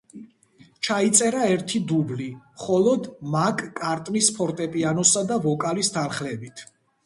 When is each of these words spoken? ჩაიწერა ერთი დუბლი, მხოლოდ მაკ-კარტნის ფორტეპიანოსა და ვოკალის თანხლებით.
ჩაიწერა 0.87 1.43
ერთი 1.55 1.81
დუბლი, 1.91 2.31
მხოლოდ 2.57 3.07
მაკ-კარტნის 3.37 4.33
ფორტეპიანოსა 4.41 5.27
და 5.33 5.41
ვოკალის 5.49 5.97
თანხლებით. 5.99 6.69